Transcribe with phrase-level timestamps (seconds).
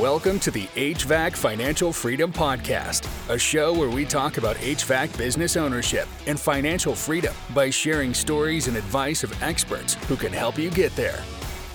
[0.00, 5.58] Welcome to the HVAC Financial Freedom Podcast, a show where we talk about HVAC business
[5.58, 10.70] ownership and financial freedom by sharing stories and advice of experts who can help you
[10.70, 11.22] get there.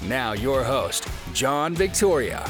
[0.01, 2.49] Now, your host, John Victoria.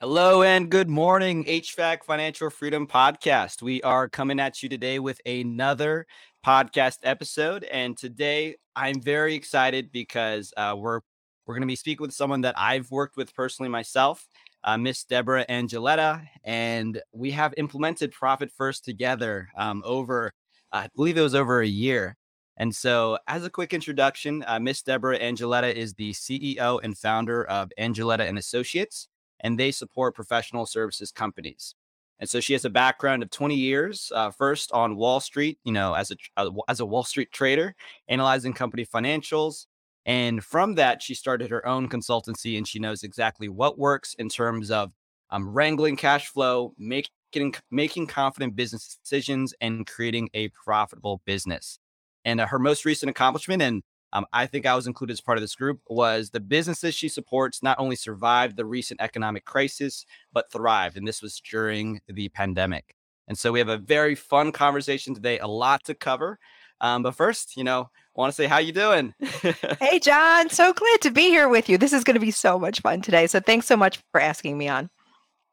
[0.00, 3.62] Hello and good morning, HVAC Financial Freedom Podcast.
[3.62, 6.06] We are coming at you today with another
[6.46, 7.64] podcast episode.
[7.64, 11.00] And today I'm very excited because uh, we're
[11.46, 14.26] we're going to be speaking with someone that I've worked with personally myself,
[14.64, 20.32] uh, Miss Debra Angilletta, and we have implemented Profit First together um, over,
[20.72, 22.16] I believe it was over a year.
[22.56, 27.44] And so, as a quick introduction, uh, Miss Debra Angilletta is the CEO and founder
[27.44, 29.08] of Angilletta and Associates,
[29.40, 31.74] and they support professional services companies.
[32.20, 35.72] And so she has a background of 20 years, uh, first on Wall Street, you
[35.72, 37.74] know, as a uh, as a Wall Street trader,
[38.08, 39.66] analyzing company financials,
[40.06, 44.28] and from that, she started her own consultancy and she knows exactly what works in
[44.28, 44.92] terms of
[45.30, 51.78] um, wrangling cash flow, making, making confident business decisions, and creating a profitable business.
[52.24, 55.38] And uh, her most recent accomplishment, and um, I think I was included as part
[55.38, 60.06] of this group, was the businesses she supports not only survived the recent economic crisis,
[60.32, 60.96] but thrived.
[60.96, 62.94] And this was during the pandemic.
[63.26, 66.38] And so we have a very fun conversation today, a lot to cover.
[66.80, 69.14] Um, but first, you know, want to say how you doing?
[69.80, 70.50] hey, John.
[70.50, 71.78] So glad to be here with you.
[71.78, 73.26] This is going to be so much fun today.
[73.26, 74.90] So thanks so much for asking me on.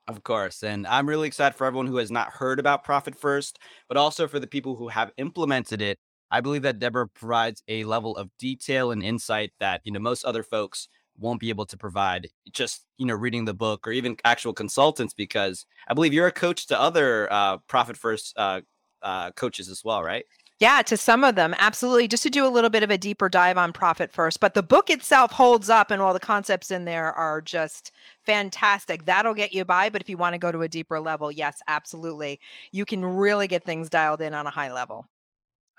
[0.07, 0.63] Of course.
[0.63, 4.27] And I'm really excited for everyone who has not heard about Profit First, but also
[4.27, 5.99] for the people who have implemented it.
[6.31, 10.23] I believe that Debra provides a level of detail and insight that, you know, most
[10.23, 14.17] other folks won't be able to provide just, you know, reading the book or even
[14.23, 18.61] actual consultants, because I believe you're a coach to other uh, Profit First uh,
[19.01, 20.25] uh, coaches as well, right?
[20.61, 22.07] Yeah, to some of them, absolutely.
[22.07, 24.39] Just to do a little bit of a deeper dive on profit first.
[24.39, 27.91] But the book itself holds up, and all the concepts in there are just
[28.27, 29.05] fantastic.
[29.05, 29.89] That'll get you by.
[29.89, 32.39] But if you want to go to a deeper level, yes, absolutely.
[32.71, 35.07] You can really get things dialed in on a high level.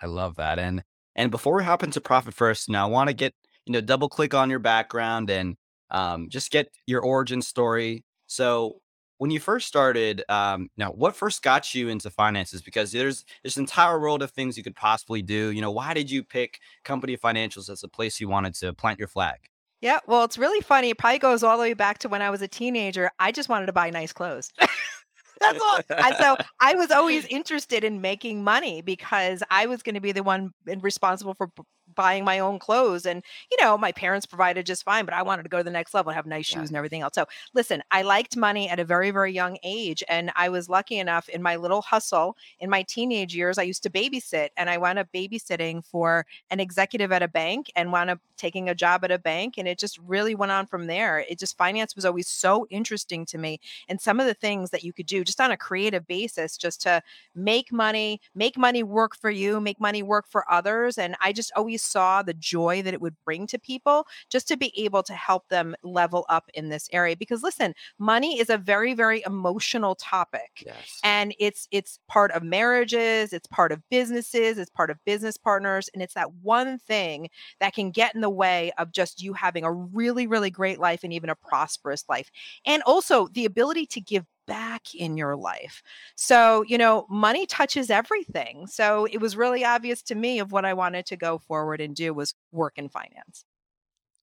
[0.03, 0.59] I love that.
[0.59, 0.83] And
[1.15, 3.35] and before we hop into profit first, now I want to get,
[3.67, 5.55] you know, double click on your background and
[5.93, 8.05] um, just get your origin story.
[8.27, 8.81] So
[9.23, 12.61] when you first started, um, now what first got you into finances?
[12.61, 15.53] Because there's this entire world of things you could possibly do.
[15.53, 18.99] You know, why did you pick company financials as a place you wanted to plant
[18.99, 19.37] your flag?
[19.81, 20.91] Yeah, well, it's really funny.
[20.91, 23.13] It probably goes all the way back to when I was a teenager.
[23.21, 24.51] I just wanted to buy nice clothes.
[25.41, 25.79] That's all.
[25.89, 30.11] And so I was always interested in making money because I was going to be
[30.11, 30.51] the one
[30.81, 31.49] responsible for
[31.95, 33.07] buying my own clothes.
[33.07, 35.71] And, you know, my parents provided just fine, but I wanted to go to the
[35.71, 36.69] next level and have nice shoes yeah.
[36.69, 37.15] and everything else.
[37.15, 40.03] So listen, I liked money at a very, very young age.
[40.09, 43.83] And I was lucky enough in my little hustle in my teenage years, I used
[43.83, 48.11] to babysit and I wound up babysitting for an executive at a bank and wound
[48.11, 49.55] up taking a job at a bank.
[49.59, 51.25] And it just really went on from there.
[51.29, 53.61] It just finance was always so interesting to me.
[53.89, 56.81] And some of the things that you could do just on a creative basis, just
[56.83, 57.03] to
[57.35, 60.99] make money, make money work for you, make money work for others.
[60.99, 64.57] And I just always saw the joy that it would bring to people just to
[64.57, 68.59] be able to help them level up in this area because listen money is a
[68.59, 71.01] very very emotional topic yes.
[71.05, 75.89] and it's it's part of marriages it's part of businesses it's part of business partners
[75.95, 77.29] and it's that one thing
[77.61, 81.05] that can get in the way of just you having a really really great life
[81.05, 82.31] and even a prosperous life
[82.65, 85.83] and also the ability to give back in your life.
[86.17, 88.67] So, you know, money touches everything.
[88.67, 91.95] So it was really obvious to me of what I wanted to go forward and
[91.95, 93.45] do was work in finance.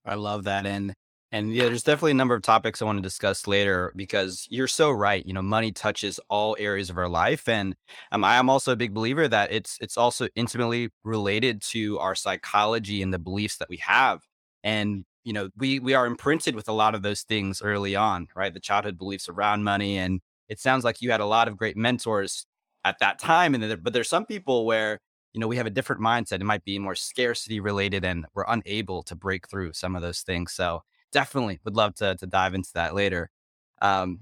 [0.05, 0.65] I love that.
[0.65, 0.93] And
[1.31, 4.67] and yeah, there's definitely a number of topics I want to discuss later because you're
[4.67, 5.23] so right.
[5.25, 7.75] You know, money touches all areas of our life, and
[8.11, 12.15] um, I am also a big believer that it's it's also intimately related to our
[12.15, 14.21] psychology and the beliefs that we have.
[14.63, 18.27] And you know we we are imprinted with a lot of those things early on
[18.35, 18.53] right?
[18.53, 21.77] The childhood beliefs around money and it sounds like you had a lot of great
[21.77, 22.45] mentors
[22.85, 24.99] at that time and but there's some people where
[25.33, 26.41] you know we have a different mindset.
[26.41, 30.21] It might be more scarcity related and we're unable to break through some of those
[30.21, 33.29] things so definitely would love to to dive into that later.
[33.81, 34.21] Um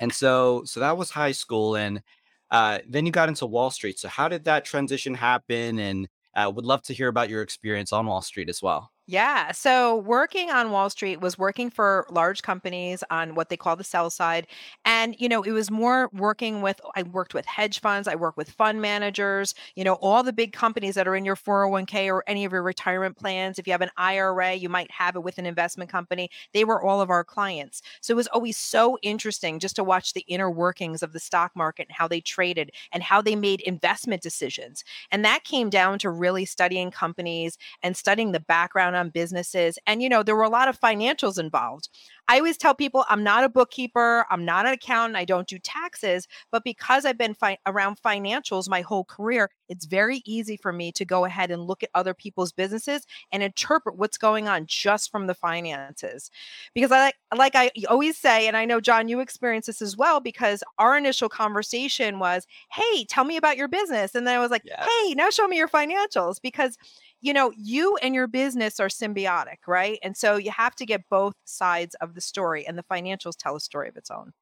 [0.00, 2.02] and so so that was high school and
[2.50, 3.98] uh then you got into wall street.
[3.98, 5.78] So how did that transition happen?
[5.78, 9.52] And uh, would love to hear about your experience on wall street as well yeah.
[9.52, 13.84] So working on Wall Street was working for large companies on what they call the
[13.84, 14.46] sell side.
[14.86, 18.38] And, you know, it was more working with, I worked with hedge funds, I worked
[18.38, 22.24] with fund managers, you know, all the big companies that are in your 401k or
[22.26, 23.58] any of your retirement plans.
[23.58, 26.30] If you have an IRA, you might have it with an investment company.
[26.54, 27.82] They were all of our clients.
[28.00, 31.52] So it was always so interesting just to watch the inner workings of the stock
[31.54, 34.84] market and how they traded and how they made investment decisions.
[35.10, 39.78] And that came down to really studying companies and studying the background on businesses.
[39.86, 41.88] And, you know, there were a lot of financials involved.
[42.28, 45.58] I always tell people I'm not a bookkeeper, I'm not an accountant, I don't do
[45.58, 50.72] taxes, but because I've been fi- around financials my whole career, it's very easy for
[50.72, 54.66] me to go ahead and look at other people's businesses and interpret what's going on
[54.66, 56.30] just from the finances.
[56.74, 59.96] Because I like like I always say and I know John you experience this as
[59.96, 64.40] well because our initial conversation was, "Hey, tell me about your business." And then I
[64.40, 64.62] was like.
[64.64, 66.76] "Hey, now show me your financials." Because
[67.22, 69.98] you know, you and your business are symbiotic, right?
[70.02, 73.56] And so you have to get both sides of the story, and the financials tell
[73.56, 74.32] a story of its own.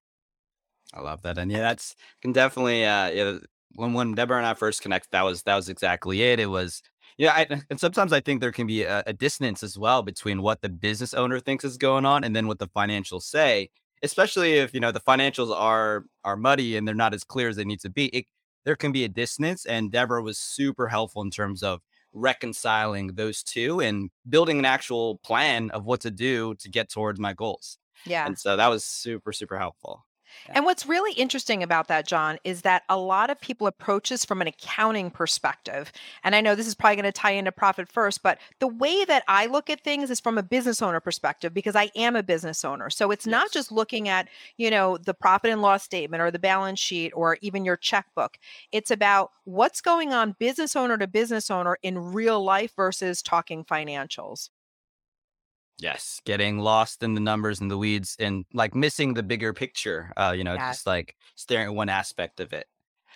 [0.93, 2.85] I love that, and yeah, that's can definitely.
[2.85, 3.39] Uh, yeah,
[3.77, 6.41] when when Debra and I first connected, that was that was exactly it.
[6.41, 6.83] It was
[7.19, 10.41] yeah, I, and sometimes I think there can be a, a dissonance as well between
[10.41, 13.69] what the business owner thinks is going on and then what the financials say.
[14.03, 17.57] Especially if you know the financials are are muddy and they're not as clear as
[17.57, 18.07] they need to be.
[18.07, 18.25] It,
[18.65, 21.81] there can be a dissonance, and Debra was super helpful in terms of
[22.13, 27.21] reconciling those two and building an actual plan of what to do to get towards
[27.21, 27.79] my goals.
[28.07, 28.27] Yeah.
[28.27, 30.05] And so that was super, super helpful.
[30.47, 30.55] Yeah.
[30.57, 34.25] And what's really interesting about that, John, is that a lot of people approach this
[34.25, 35.93] from an accounting perspective.
[36.25, 39.05] And I know this is probably going to tie into profit first, but the way
[39.05, 42.23] that I look at things is from a business owner perspective because I am a
[42.23, 42.91] business owner.
[42.91, 43.31] So it's yes.
[43.31, 47.13] not just looking at, you know, the profit and loss statement or the balance sheet
[47.15, 48.39] or even your checkbook.
[48.73, 53.65] It's about what's going on business owner to business owner in real life versus talking
[53.65, 54.51] financials.
[55.81, 60.13] Yes, getting lost in the numbers and the weeds and like missing the bigger picture.
[60.17, 60.71] Uh, you know, yeah.
[60.71, 62.67] just like staring at one aspect of it.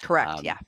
[0.02, 0.31] Correct.
[0.31, 0.58] Um, yeah.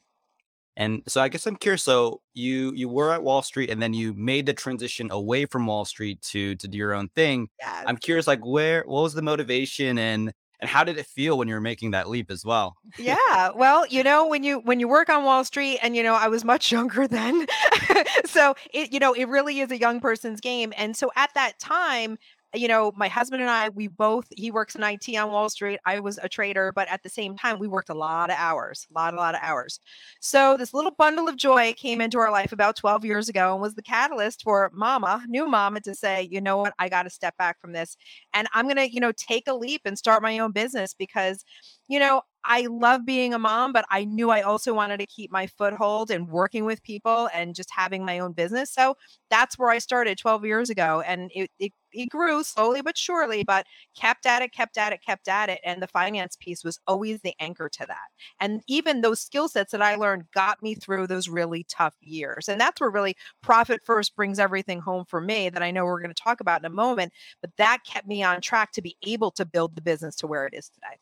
[0.77, 1.83] And so I guess I'm curious.
[1.83, 5.67] So you you were at Wall Street and then you made the transition away from
[5.67, 7.49] Wall Street to to do your own thing.
[7.61, 7.85] Yes.
[7.87, 11.49] I'm curious, like where what was the motivation and and how did it feel when
[11.49, 12.77] you were making that leap as well?
[12.99, 13.51] yeah.
[13.55, 16.29] Well, you know, when you when you work on Wall Street and you know, I
[16.29, 17.47] was much younger then.
[18.25, 20.73] so it you know, it really is a young person's game.
[20.77, 22.19] And so at that time,
[22.57, 25.79] you know, my husband and I, we both, he works in IT on Wall Street.
[25.85, 28.87] I was a trader, but at the same time, we worked a lot of hours,
[28.91, 29.81] a lot, a lot of hours.
[30.21, 33.63] So this little bundle of joy came into our life about 12 years ago and
[33.63, 37.11] was the catalyst for mama, new mama, to say, you know what, I got to
[37.11, 37.97] step back from this.
[38.35, 41.45] And I'm going to, you know, take a leap and start my own business because,
[41.89, 45.33] you know, I love being a mom, but I knew I also wanted to keep
[45.33, 48.71] my foothold and working with people and just having my own business.
[48.71, 48.97] So
[49.31, 51.03] that's where I started 12 years ago.
[51.05, 53.67] And it, it, it grew slowly but surely, but
[53.99, 55.61] kept at it, kept at it, kept at it.
[55.65, 58.09] And the finance piece was always the anchor to that.
[58.41, 62.49] And even those skill sets that I learned got me through those really tough years.
[62.49, 66.01] And that's where really profit first brings everything home for me that I know we're
[66.01, 67.13] going to talk about in a moment.
[67.41, 70.47] But that kept me on track to be able to build the business to where
[70.47, 70.99] it is today.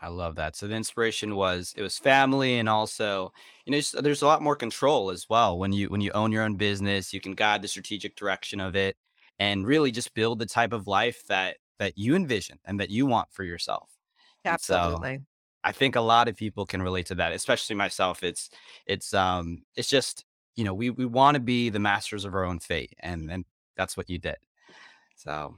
[0.00, 0.56] I love that.
[0.56, 3.32] So the inspiration was it was family and also,
[3.64, 6.42] you know, there's a lot more control as well when you when you own your
[6.42, 8.96] own business, you can guide the strategic direction of it
[9.38, 13.06] and really just build the type of life that that you envision and that you
[13.06, 13.90] want for yourself.
[14.44, 15.18] Absolutely.
[15.18, 15.24] So
[15.64, 18.22] I think a lot of people can relate to that, especially myself.
[18.22, 18.50] It's
[18.86, 20.24] it's um it's just,
[20.56, 23.44] you know, we we want to be the masters of our own fate and and
[23.76, 24.36] that's what you did.
[25.16, 25.56] So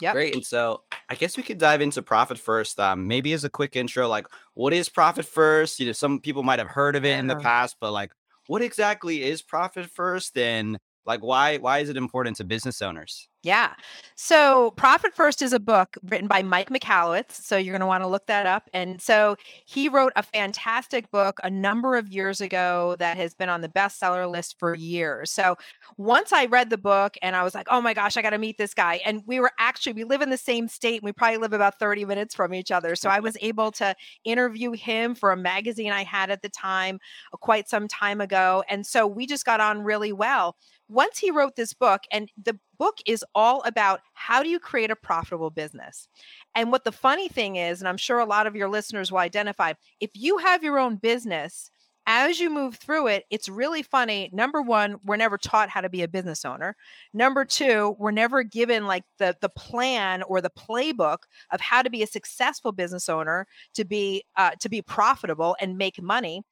[0.00, 0.12] yeah.
[0.12, 0.34] Great.
[0.34, 2.80] And so I guess we could dive into profit first.
[2.80, 5.78] Um, maybe as a quick intro, like what is profit first?
[5.78, 8.12] You know, some people might have heard of it in the past, but like
[8.46, 13.28] what exactly is profit first and like why why is it important to business owners?
[13.44, 13.74] Yeah.
[14.14, 17.32] So, Profit First is a book written by Mike Michalowicz.
[17.32, 18.70] So, you're going to want to look that up.
[18.72, 23.50] And so, he wrote a fantastic book a number of years ago that has been
[23.50, 25.30] on the bestseller list for years.
[25.30, 25.56] So,
[25.98, 28.38] once I read the book and I was like, oh my gosh, I got to
[28.38, 29.02] meet this guy.
[29.04, 31.02] And we were actually, we live in the same state.
[31.02, 32.96] And we probably live about 30 minutes from each other.
[32.96, 33.94] So, I was able to
[34.24, 36.98] interview him for a magazine I had at the time
[37.34, 38.64] uh, quite some time ago.
[38.70, 40.56] And so, we just got on really well
[40.88, 44.90] once he wrote this book, and the book is all about how do you create
[44.90, 46.08] a profitable business.
[46.54, 49.18] And what the funny thing is, and I'm sure a lot of your listeners will
[49.18, 51.70] identify, if you have your own business,
[52.06, 54.28] as you move through it, it's really funny.
[54.32, 56.76] Number one, we're never taught how to be a business owner.
[57.14, 61.18] Number two, we're never given like the the plan or the playbook
[61.50, 65.78] of how to be a successful business owner to be uh, to be profitable and
[65.78, 66.42] make money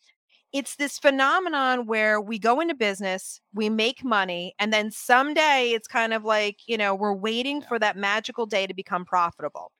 [0.52, 5.88] it's this phenomenon where we go into business, we make money, and then someday it's
[5.88, 7.68] kind of like, you know, we're waiting yeah.
[7.68, 9.72] for that magical day to become profitable.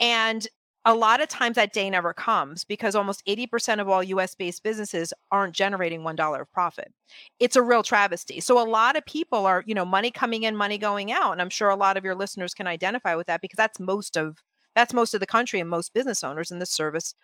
[0.00, 0.46] And
[0.84, 4.64] a lot of times that day never comes because almost 80% of all US based
[4.64, 6.92] businesses aren't generating $1 of profit.
[7.38, 8.40] It's a real travesty.
[8.40, 11.32] So a lot of people are, you know, money coming in, money going out.
[11.32, 14.16] And I'm sure a lot of your listeners can identify with that because that's most
[14.16, 14.38] of
[14.74, 17.14] that's most of the country and most business owners in the service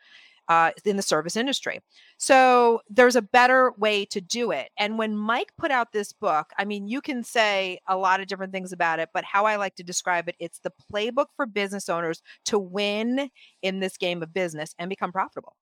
[0.49, 1.81] uh, in the service industry.
[2.17, 4.71] So there's a better way to do it.
[4.78, 8.26] And when Mike put out this book, I mean, you can say a lot of
[8.26, 11.47] different things about it, but how I like to describe it, it's the playbook for
[11.47, 13.31] business owners to win
[13.62, 15.57] in this game of business and become profitable.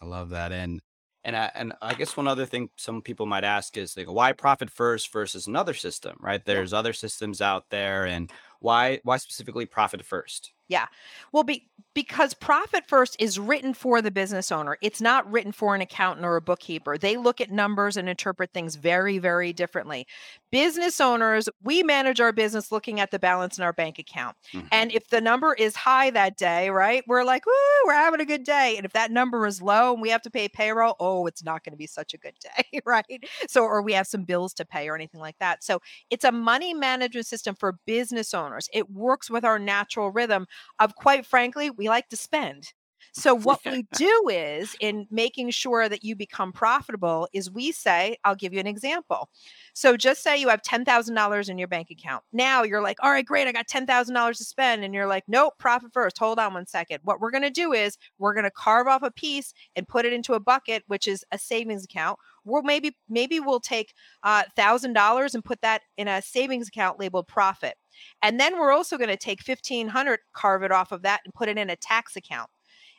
[0.00, 0.52] I love that.
[0.52, 0.80] And
[1.26, 4.32] and I, and I guess one other thing some people might ask is like why
[4.32, 6.44] profit first versus another system, right?
[6.44, 6.78] There's yeah.
[6.78, 10.52] other systems out there and why why specifically profit first?
[10.68, 10.86] Yeah.
[11.30, 14.78] Well, be, because Profit First is written for the business owner.
[14.80, 16.96] It's not written for an accountant or a bookkeeper.
[16.96, 20.06] They look at numbers and interpret things very, very differently.
[20.50, 24.36] Business owners, we manage our business looking at the balance in our bank account.
[24.52, 24.66] Mm-hmm.
[24.72, 27.52] And if the number is high that day, right, we're like, woo,
[27.86, 28.74] we're having a good day.
[28.76, 31.62] And if that number is low and we have to pay payroll, oh, it's not
[31.62, 33.04] going to be such a good day, right?
[33.48, 35.62] So, or we have some bills to pay or anything like that.
[35.62, 38.43] So it's a money management system for business owners.
[38.72, 40.46] It works with our natural rhythm
[40.78, 42.72] of quite frankly, we like to spend.
[43.12, 48.16] So what we do is in making sure that you become profitable is we say,
[48.24, 49.28] I'll give you an example.
[49.72, 52.24] So just say you have $10,000 in your bank account.
[52.32, 53.46] Now you're like, all right, great.
[53.46, 54.84] I got $10,000 to spend.
[54.84, 56.18] And you're like, nope, profit first.
[56.18, 57.00] Hold on one second.
[57.04, 60.04] What we're going to do is we're going to carve off a piece and put
[60.04, 62.18] it into a bucket, which is a savings account.
[62.44, 67.26] We'll maybe, maybe we'll take uh, $1,000 and put that in a savings account labeled
[67.26, 67.74] profit.
[68.22, 71.48] And then we're also going to take 1500 carve it off of that and put
[71.48, 72.50] it in a tax account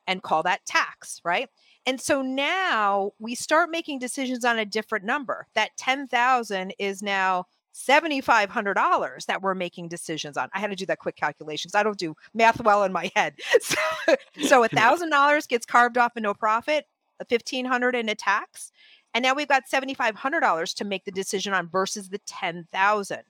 [0.08, 1.50] and call that tax, right?
[1.86, 5.48] And so now we start making decisions on a different number.
[5.56, 10.50] That 10,000 is now $7,500 that we're making decisions on.
[10.54, 13.12] I had to do that quick calculation because I don't do math well in my
[13.16, 13.36] head.
[13.62, 16.86] So, so $1,000 gets carved off into a profit,
[17.28, 18.72] 1500 in a tax.
[19.14, 23.24] And now we've got $7,500 to make the decision on versus the 10,000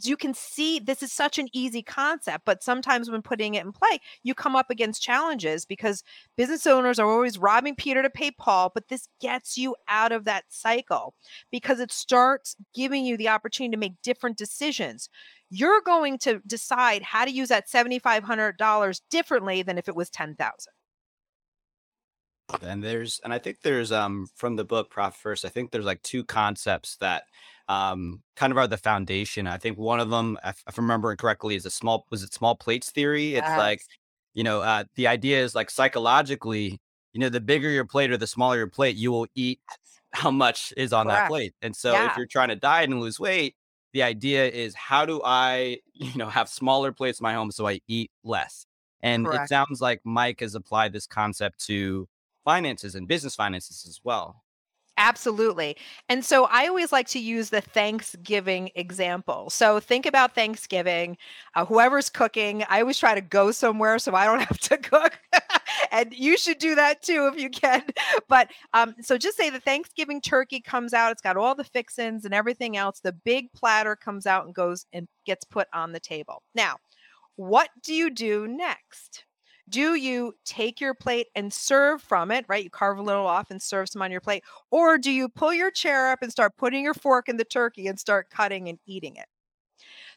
[0.00, 3.72] you can see this is such an easy concept, but sometimes when putting it in
[3.72, 6.04] play, you come up against challenges because
[6.36, 8.70] business owners are always robbing Peter to pay Paul.
[8.72, 11.14] But this gets you out of that cycle
[11.50, 15.08] because it starts giving you the opportunity to make different decisions.
[15.50, 20.72] You're going to decide how to use that $7,500 differently than if it was 10,000.
[22.62, 25.84] And there's, and I think there's, um, from the book Profit First, I think there's
[25.84, 27.24] like two concepts that
[27.68, 29.46] um, kind of are the foundation.
[29.46, 32.32] I think one of them, if, if I'm remembering correctly, is a small was it
[32.32, 33.34] small plates theory.
[33.34, 33.58] It's yes.
[33.58, 33.82] like,
[34.34, 36.80] you know, uh, the idea is like psychologically,
[37.12, 39.60] you know, the bigger your plate or the smaller your plate, you will eat
[40.12, 41.20] how much is on Correct.
[41.20, 41.54] that plate.
[41.60, 42.10] And so yeah.
[42.10, 43.54] if you're trying to diet and lose weight,
[43.92, 47.66] the idea is how do I, you know, have smaller plates in my home so
[47.66, 48.66] I eat less?
[49.00, 49.44] And Correct.
[49.44, 52.08] it sounds like Mike has applied this concept to
[52.44, 54.42] finances and business finances as well.
[55.00, 55.76] Absolutely.
[56.08, 59.48] And so I always like to use the Thanksgiving example.
[59.48, 61.16] So think about Thanksgiving,
[61.54, 65.16] uh, whoever's cooking, I always try to go somewhere so I don't have to cook.
[65.92, 67.84] and you should do that too if you can.
[68.28, 72.24] But um, so just say the Thanksgiving turkey comes out, it's got all the fixins
[72.24, 73.00] and everything else.
[73.00, 76.42] The big platter comes out and goes and gets put on the table.
[76.54, 76.76] Now,
[77.36, 79.24] what do you do next?
[79.68, 82.64] Do you take your plate and serve from it, right?
[82.64, 84.44] You carve a little off and serve some on your plate.
[84.70, 87.86] Or do you pull your chair up and start putting your fork in the turkey
[87.86, 89.26] and start cutting and eating it?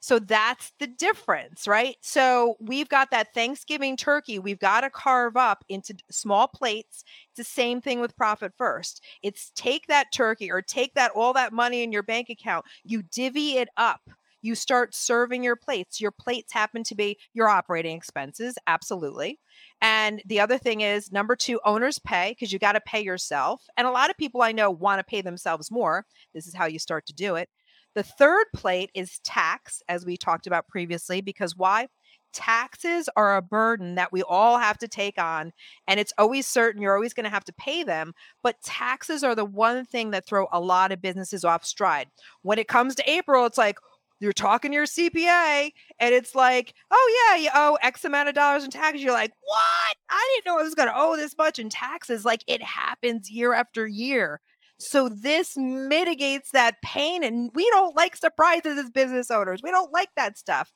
[0.02, 1.96] So that's the difference, right?
[2.02, 7.04] So we've got that Thanksgiving turkey, we've got to carve up into small plates.
[7.30, 9.04] It's the same thing with Profit First.
[9.22, 13.04] It's take that turkey or take that all that money in your bank account, you
[13.04, 14.02] divvy it up
[14.42, 16.02] you start serving your plates.
[16.02, 19.40] Your plates happen to be your operating expenses, absolutely.
[19.82, 23.64] And the other thing is number two, owners pay because you got to pay yourself.
[23.78, 26.06] And a lot of people I know want to pay themselves more.
[26.34, 27.50] This is how you start to do it.
[27.94, 31.88] The third plate is tax, as we talked about previously, because why?
[32.32, 35.52] Taxes are a burden that we all have to take on,
[35.90, 38.14] and it's always certain you're always going to have to pay them.
[38.42, 42.08] But taxes are the one thing that throw a lot of businesses off stride.
[42.44, 43.78] When it comes to April, it's like,
[44.22, 48.36] you're talking to your CPA and it's like, oh yeah, you owe X amount of
[48.36, 49.04] dollars in taxes.
[49.04, 49.98] You're like, what?
[50.10, 52.24] I didn't know I was going to owe this much in taxes.
[52.24, 54.40] Like it happens year after year.
[54.78, 57.24] So this mitigates that pain.
[57.24, 59.62] And we don't like surprises as business owners.
[59.64, 60.72] We don't like that stuff.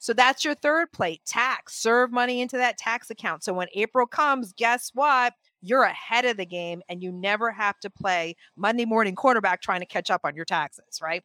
[0.00, 1.80] So that's your third plate tax.
[1.80, 3.44] Serve money into that tax account.
[3.44, 5.34] So when April comes, guess what?
[5.60, 9.80] You're ahead of the game and you never have to play Monday morning quarterback trying
[9.80, 11.22] to catch up on your taxes, right?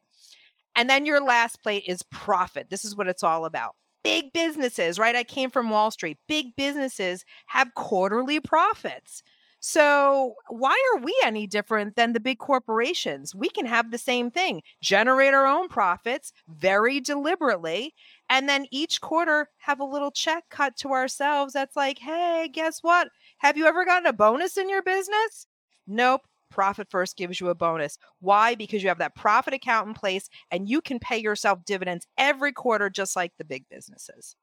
[0.76, 2.70] And then your last plate is profit.
[2.70, 3.74] This is what it's all about.
[4.02, 5.16] Big businesses, right?
[5.16, 6.18] I came from Wall Street.
[6.28, 9.22] Big businesses have quarterly profits.
[9.66, 13.34] So, why are we any different than the big corporations?
[13.34, 17.94] We can have the same thing, generate our own profits very deliberately,
[18.28, 22.80] and then each quarter have a little check cut to ourselves that's like, hey, guess
[22.82, 23.08] what?
[23.38, 25.46] Have you ever gotten a bonus in your business?
[25.86, 26.20] Nope.
[26.54, 27.98] Profit First gives you a bonus.
[28.20, 28.54] Why?
[28.54, 32.52] Because you have that profit account in place and you can pay yourself dividends every
[32.52, 34.36] quarter, just like the big businesses.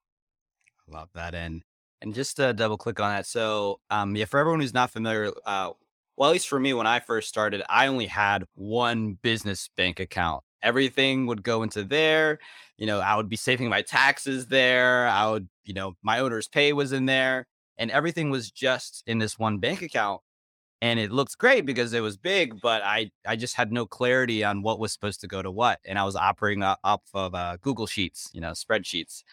[0.89, 1.33] Love that.
[1.33, 1.63] And
[2.01, 3.25] and just to double click on that.
[3.25, 5.71] So um yeah, for everyone who's not familiar, uh
[6.17, 10.01] well, at least for me, when I first started, I only had one business bank
[10.01, 10.43] account.
[10.61, 12.39] Everything would go into there.
[12.77, 15.07] You know, I would be saving my taxes there.
[15.07, 19.19] I would, you know, my owner's pay was in there and everything was just in
[19.19, 20.21] this one bank account
[20.81, 24.43] and it looked great because it was big but i i just had no clarity
[24.43, 27.57] on what was supposed to go to what and i was operating off of uh,
[27.61, 29.23] google sheets you know spreadsheets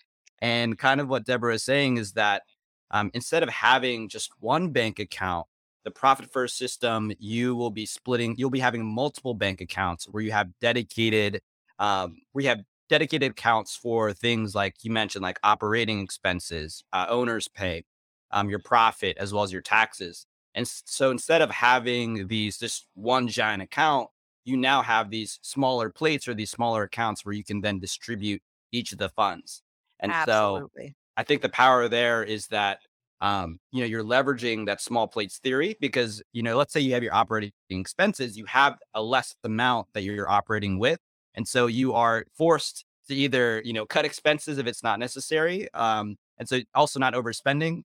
[0.41, 2.43] and kind of what deborah is saying is that
[2.91, 5.47] um, instead of having just one bank account
[5.85, 10.23] the profit first system you will be splitting you'll be having multiple bank accounts where
[10.23, 11.41] you have dedicated
[11.79, 17.49] um, we have dedicated accounts for things like you mentioned like operating expenses uh, owner's
[17.49, 17.85] pay
[18.31, 22.87] um, your profit as well as your taxes and so instead of having these just
[22.95, 24.09] one giant account,
[24.45, 28.43] you now have these smaller plates or these smaller accounts where you can then distribute
[28.73, 29.63] each of the funds.
[30.01, 30.89] And Absolutely.
[30.89, 32.81] so I think the power there is that
[33.21, 36.95] um, you know, you're leveraging that small plates theory because, you know, let's say you
[36.95, 41.01] have your operating expenses, you have a less amount that you're operating with.
[41.35, 45.73] And so you are forced to either, you know, cut expenses if it's not necessary.
[45.75, 47.83] Um, and so also not overspending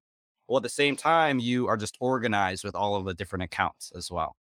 [0.53, 3.91] well, at the same time, you are just organized with all of the different accounts
[3.95, 4.35] as well.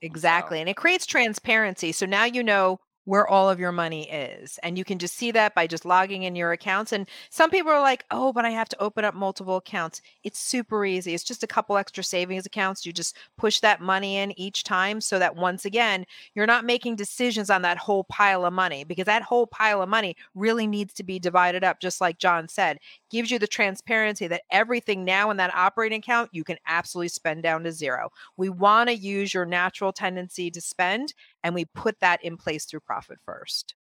[0.00, 0.60] Exactly.
[0.60, 1.92] And it creates transparency.
[1.92, 4.58] So now you know where all of your money is.
[4.62, 6.92] And you can just see that by just logging in your accounts.
[6.92, 10.00] And some people are like, oh, but I have to open up multiple accounts.
[10.22, 11.14] It's super easy.
[11.14, 12.86] It's just a couple extra savings accounts.
[12.86, 16.96] You just push that money in each time so that once again, you're not making
[16.96, 20.94] decisions on that whole pile of money because that whole pile of money really needs
[20.94, 22.78] to be divided up, just like John said.
[23.10, 27.42] Gives you the transparency that everything now in that operating account you can absolutely spend
[27.42, 28.10] down to zero.
[28.36, 32.64] We want to use your natural tendency to spend and we put that in place
[32.64, 33.74] through profit first.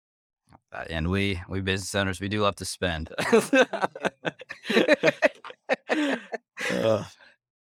[0.90, 3.10] And we we business owners we do love to spend.
[6.70, 7.04] uh,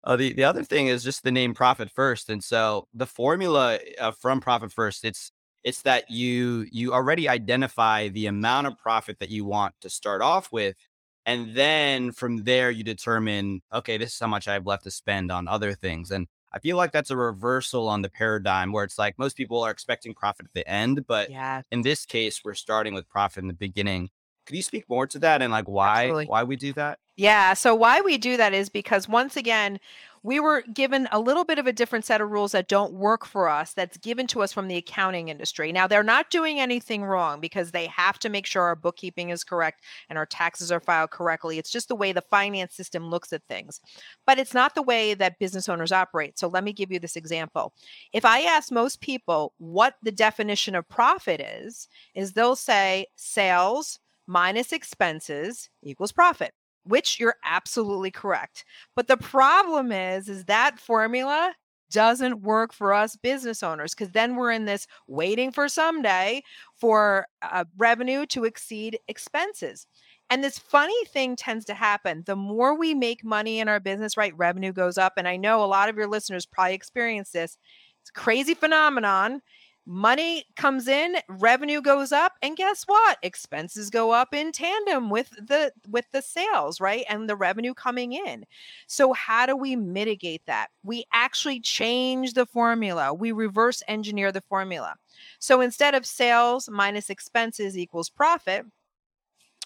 [0.05, 3.79] uh, the the other thing is just the name profit first, and so the formula
[3.99, 5.33] uh, from profit first it's
[5.65, 10.21] it's that you you already identify the amount of profit that you want to start
[10.21, 10.77] off with,
[11.25, 14.91] and then from there you determine okay this is how much I have left to
[14.91, 18.85] spend on other things, and I feel like that's a reversal on the paradigm where
[18.85, 21.63] it's like most people are expecting profit at the end, but yeah.
[21.71, 24.11] in this case, we're starting with profit in the beginning.
[24.47, 26.27] Could you speak more to that and like why Absolutely.
[26.27, 26.99] why we do that?
[27.17, 29.79] Yeah, so why we do that is because once again,
[30.25, 33.27] we were given a little bit of a different set of rules that don't work
[33.27, 35.73] for us that's given to us from the accounting industry.
[35.73, 39.43] Now, they're not doing anything wrong because they have to make sure our bookkeeping is
[39.43, 41.59] correct and our taxes are filed correctly.
[41.59, 43.81] It's just the way the finance system looks at things.
[44.27, 46.39] But it's not the way that business owners operate.
[46.39, 47.73] So let me give you this example.
[48.13, 53.99] If I ask most people what the definition of profit is, is they'll say sales
[54.29, 56.53] minus expenses equals profit
[56.85, 58.65] which you're absolutely correct.
[58.97, 61.55] But the problem is is that formula
[61.91, 66.43] doesn't work for us business owners because then we're in this waiting for someday
[66.75, 69.87] for uh, revenue to exceed expenses.
[70.31, 72.23] And this funny thing tends to happen.
[72.25, 75.13] The more we make money in our business, right, revenue goes up.
[75.19, 77.59] And I know a lot of your listeners probably experience this.
[78.01, 79.43] It's a crazy phenomenon
[79.87, 83.19] money comes in revenue goes up and guess what?
[83.23, 87.05] Expenses go up in tandem with the with the sales right?
[87.09, 88.45] And the revenue coming in.
[88.87, 90.69] So how do we mitigate that?
[90.85, 93.13] We actually change the formula.
[93.13, 94.95] We reverse engineer the formula.
[95.39, 98.67] So instead of sales minus expenses equals profit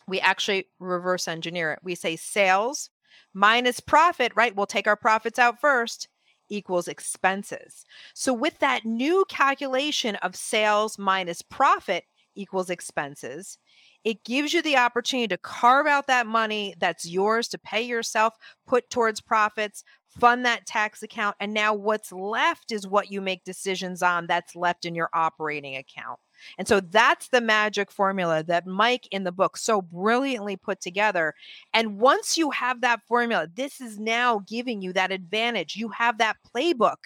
[0.09, 1.81] we actually reverse engineer it.
[1.83, 2.91] We say sales
[3.35, 4.55] minus profit right?
[4.55, 6.09] We'll take our profits out first
[6.49, 7.85] equals expenses.
[8.15, 12.05] So, with that new calculation of sales minus profit
[12.35, 13.59] equals expenses,
[14.05, 18.35] it gives you the opportunity to carve out that money that's yours to pay yourself,
[18.67, 19.83] put towards profits,
[20.19, 21.37] fund that tax account.
[21.41, 25.77] And now what's left is what you make decisions on that's left in your operating
[25.77, 26.19] account.
[26.59, 31.35] And so that's the magic formula that Mike in the book so brilliantly put together.
[31.73, 35.77] And once you have that formula, this is now giving you that advantage.
[35.77, 36.97] You have that playbook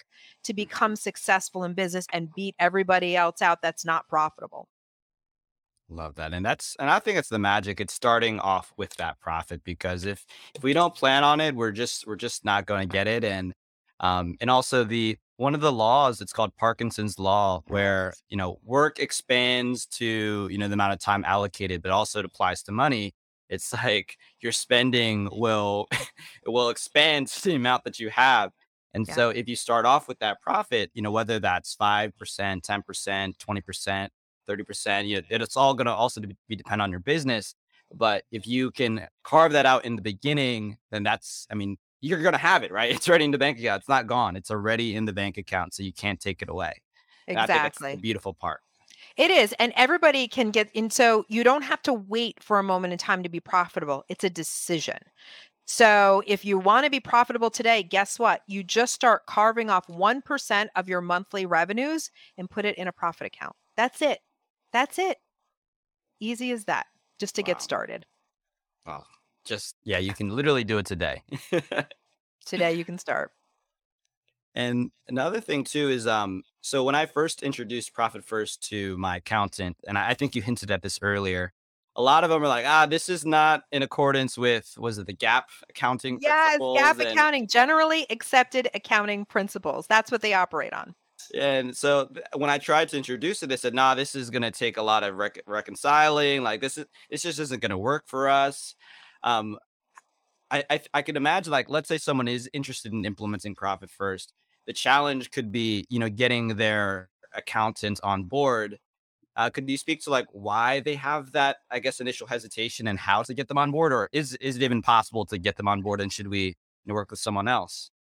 [0.44, 4.68] to become successful in business and beat everybody else out that's not profitable.
[5.92, 6.33] Love that.
[6.33, 7.81] And that's and I think it's the magic.
[7.81, 10.24] It's starting off with that profit because if
[10.55, 13.24] if we don't plan on it, we're just we're just not going to get it
[13.24, 13.53] and
[13.98, 18.59] um and also the one of the laws it's called parkinson's law where you know
[18.62, 22.72] work expands to you know the amount of time allocated but also it applies to
[22.72, 23.12] money
[23.50, 26.09] it's like your spending will it
[26.48, 28.53] will expand to the amount that you have.
[28.94, 29.14] And Yeah.
[29.14, 34.12] so if you start off with that profit, you know, whether that's 5%, 10%, 20%,
[34.51, 37.55] 30%, you know, it's all going to also be depend on your business.
[37.93, 42.23] But if you can carve that out in the beginning, then that's, I mean, you're
[42.23, 42.93] going to have it, right?
[42.95, 43.81] It's already in the bank account.
[43.81, 44.37] It's not gone.
[44.37, 45.75] It's already in the bank account.
[45.75, 46.75] So you can't take it away.
[47.33, 47.97] And I think that's the Exactly.
[47.97, 48.61] beautiful part.
[49.17, 49.55] It is.
[49.59, 50.91] And everybody can get in.
[50.91, 54.05] So you don't have to wait for a moment in time to be profitable.
[54.09, 54.99] It's a decision.
[55.67, 58.43] So if you want to be profitable today, guess what?
[58.49, 62.93] You just start carving off 1% of your monthly revenues and put it in a
[62.93, 63.55] profit account.
[63.77, 64.19] That's it.
[64.72, 65.18] That's it.
[66.20, 66.87] Easy as that,
[67.18, 67.46] just to Wow.
[67.46, 68.06] get started.
[68.87, 69.04] Wow.
[69.44, 71.22] Just, yeah, you can literally do it today.
[72.46, 73.33] Today you can start.
[74.54, 79.16] And another thing too is um so when I first introduced Profit First to my
[79.18, 81.52] accountant, and I, I think you hinted at this earlier,
[81.96, 85.06] a lot of them are like, ah, this is not in accordance with was it
[85.06, 86.90] the GAAP accounting Yes, GAAP?
[86.92, 89.87] And- accounting, generally accepted accounting principles.
[89.87, 90.94] That's what they operate on.
[91.35, 94.50] And so when I tried to introduce it, they said, "Nah, this is going to
[94.50, 96.42] take a lot of rec- reconciling.
[96.42, 98.74] Like this is this just isn't going to work for us."
[99.22, 99.59] Um,
[100.50, 104.33] I, I I could imagine, like, let's say someone is interested in implementing Profit First.
[104.66, 108.78] The challenge could be, you know, getting their accountant on board.
[109.37, 112.98] Uh, could you speak to like why they have that, I guess, initial hesitation and
[112.98, 115.68] how to get them on board, or is is it even possible to get them
[115.68, 116.00] on board?
[116.00, 116.56] And should we
[116.87, 117.90] work with someone else?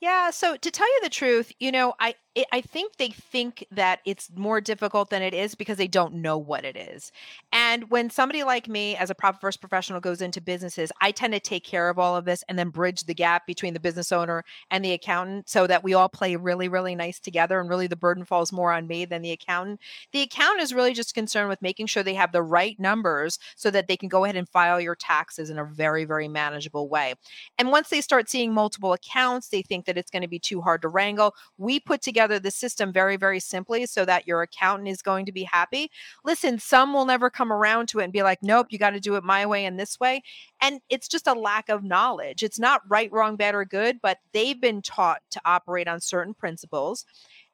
[0.00, 3.66] Yeah, so to tell you the truth, you know, I I I think they think
[3.72, 7.12] that it's more difficult than it is because they don't know what it is.
[7.52, 11.32] And when somebody like me as a profit first professional goes into businesses, I tend
[11.34, 14.12] to take care of all of this and then bridge the gap between the business
[14.12, 17.86] owner and the accountant so that we all play really really nice together and really
[17.86, 19.80] the burden falls more on me than the accountant.
[20.12, 23.70] The accountant is really just concerned with making sure they have the right numbers so
[23.70, 27.14] that they can go ahead and file your taxes in a very very manageable way.
[27.58, 30.60] And once they start seeing multiple accounts, they think that it's going to be too
[30.60, 31.34] hard to wrangle.
[31.58, 35.32] We put together the system very, very simply so that your accountant is going to
[35.32, 35.90] be happy.
[36.24, 39.00] Listen, some will never come around to it and be like, nope, you got to
[39.00, 40.22] do it my way and this way.
[40.60, 42.42] And it's just a lack of knowledge.
[42.42, 46.34] It's not right, wrong, bad, or good, but they've been taught to operate on certain
[46.34, 47.04] principles.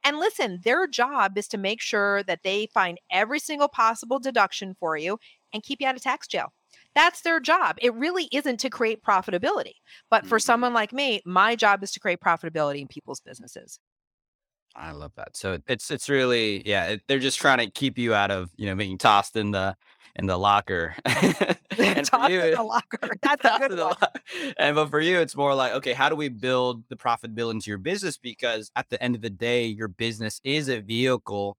[0.02, 4.74] And listen, their job is to make sure that they find every single possible deduction
[4.78, 5.18] for you
[5.52, 6.52] and keep you out of tax jail.
[6.94, 7.76] That's their job.
[7.80, 9.74] It really isn't to create profitability.
[10.08, 10.42] But for Mhm.
[10.42, 13.78] someone like me, my job is to create profitability in people's businesses.
[14.76, 15.36] I love that.
[15.36, 16.86] So it's it's really yeah.
[16.86, 19.76] It, they're just trying to keep you out of you know being tossed in the
[20.16, 20.94] in the locker.
[21.04, 23.10] and for you, in the locker.
[23.22, 23.78] That's a good one.
[23.78, 27.52] lo- and but for you, it's more like okay, how do we build the profitability
[27.52, 28.16] into your business?
[28.16, 31.56] Because at the end of the day, your business is a vehicle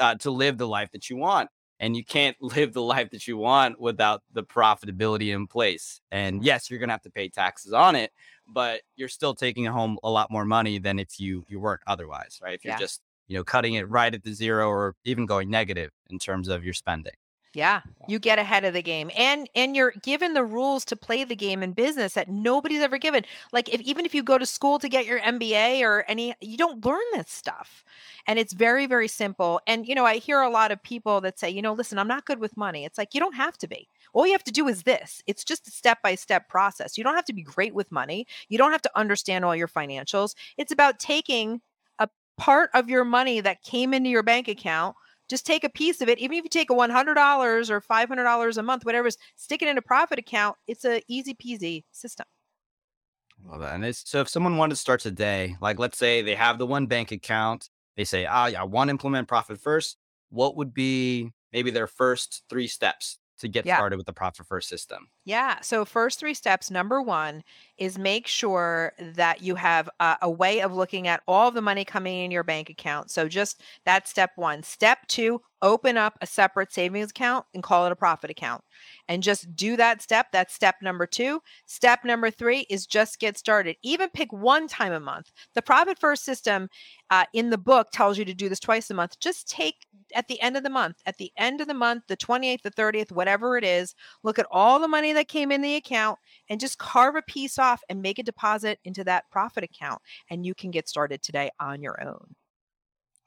[0.00, 1.50] uh, to live the life that you want.
[1.80, 6.00] And you can't live the life that you want without the profitability in place.
[6.10, 8.10] And yes, you're gonna have to pay taxes on it,
[8.48, 12.38] but you're still taking home a lot more money than if you you weren't otherwise,
[12.42, 12.54] right?
[12.54, 12.78] If you're Yeah.
[12.78, 16.48] just you know cutting it right at the zero or even going negative in terms
[16.48, 17.14] of your spending.
[17.54, 21.24] Yeah, you get ahead of the game, and and you're given the rules to play
[21.24, 23.24] the game in business that nobody's ever given.
[23.52, 26.58] Like if even if you go to school to get your MBA or any, you
[26.58, 27.84] don't learn this stuff,
[28.26, 29.60] and it's very very simple.
[29.66, 32.06] And you know, I hear a lot of people that say, you know, listen, I'm
[32.06, 32.84] not good with money.
[32.84, 33.88] It's like you don't have to be.
[34.18, 35.22] All you have to do is this.
[35.28, 36.98] It's just a step by step process.
[36.98, 38.26] You don't have to be great with money.
[38.48, 40.34] You don't have to understand all your financials.
[40.56, 41.60] It's about taking
[42.00, 44.96] a part of your money that came into your bank account
[45.30, 48.62] just take a piece of it even if you take a $100 or $500 a
[48.62, 52.24] month whatever stick it in a profit account it's a easy peasy system
[53.46, 53.74] Love that.
[53.74, 56.66] And it's, so if someone wanted to start today, like let's say they have the
[56.66, 59.96] one bank account, they say, ah, yeah, I want to implement profit first.
[60.30, 63.76] What would be maybe their first three steps to get Yeah.
[63.76, 65.08] started with the profit first system?
[65.24, 67.42] yeah so first three steps number one
[67.78, 71.84] is make sure that you have a, a way of looking at all the money
[71.84, 73.10] coming in your bank account.
[73.10, 74.62] So just that's step one.
[74.62, 78.62] Step two open up a separate savings account and call it a profit account.
[79.08, 80.28] And just do that step.
[80.32, 81.40] That's step number two.
[81.66, 83.76] Step number three is just get started.
[83.82, 85.32] Even pick one time a month.
[85.54, 86.68] The profit first system
[87.10, 89.18] uh, in the book tells you to do this twice a month.
[89.20, 92.16] Just take at the end of the month at the end of the month the
[92.16, 95.76] 28th the 30th whatever it is look at all the money that came in the
[95.76, 100.00] account and just carve a piece off and make a deposit into that profit account
[100.30, 102.34] and you can get started today on your own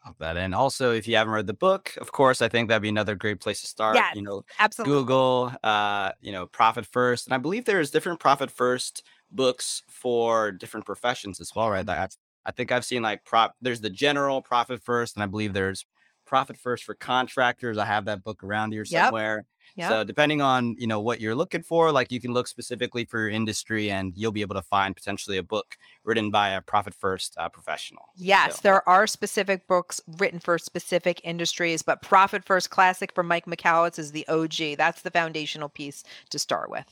[0.06, 0.36] Love that.
[0.36, 3.14] And also, if you haven't read the book, of course, I think that'd be another
[3.14, 3.96] great place to start.
[3.96, 4.16] Yes.
[4.16, 8.50] You know, absolutely Google, uh, you know, Profit First, and I believe there's different Profit
[8.50, 11.86] First books for different professions as well, right?
[11.86, 12.08] Like, I,
[12.48, 13.54] I think I've seen like prop.
[13.62, 15.86] There's the general Profit First, and I believe there's
[16.32, 17.78] Profit First for Contractors.
[17.78, 19.36] I have that book around here somewhere.
[19.36, 19.46] Yep.
[19.76, 19.90] Yep.
[19.90, 23.20] So depending on you know what you're looking for, like you can look specifically for
[23.20, 26.94] your industry, and you'll be able to find potentially a book written by a profit
[26.94, 28.04] first uh, professional.
[28.16, 28.60] Yes, so.
[28.64, 34.00] there are specific books written for specific industries, but Profit First Classic from Mike Michalowicz
[34.00, 34.78] is the OG.
[34.78, 36.86] That's the foundational piece to start with.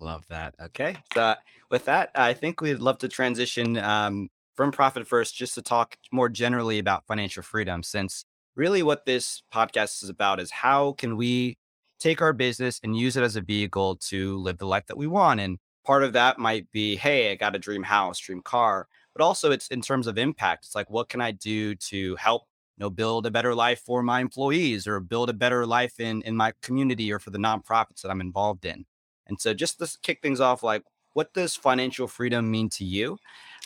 [0.00, 0.54] Love that.
[0.58, 1.34] Okay, so
[1.70, 5.98] with that, I think we'd love to transition um, from Profit First just to talk
[6.10, 8.24] more generally about financial freedom, since
[8.56, 11.58] really what this podcast is about is how can we
[11.98, 15.06] take our business and use it as a vehicle to live the life that we
[15.06, 15.40] want.
[15.40, 19.24] And part of that might be, hey, I got a dream house, dream car, but
[19.24, 20.66] also it's in terms of impact.
[20.66, 22.42] It's like, what can I do to help,
[22.76, 26.20] you know, build a better life for my employees or build a better life in
[26.22, 28.84] in my community or for the nonprofits that I'm involved in.
[29.26, 30.82] And so just to kick things off, like,
[31.14, 33.18] what does financial freedom mean to you?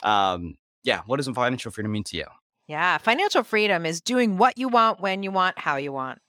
[0.03, 2.25] Um, yeah, what does financial freedom mean to you?
[2.69, 6.19] Yeah, financial freedom is doing what you want, when you want, how you want.